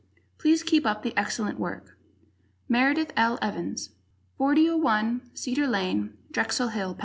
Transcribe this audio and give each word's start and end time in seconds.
Please 0.39 0.63
keep 0.63 0.83
up 0.83 1.03
the 1.03 1.15
excellent 1.15 1.59
work. 1.59 1.95
Meredith 2.67 3.13
L. 3.15 3.37
Evons, 3.43 3.89
4001 4.39 5.21
Cedar 5.35 5.67
Lane, 5.67 6.17
Drexel 6.31 6.69
Hill, 6.69 6.95
Pa. 6.95 6.99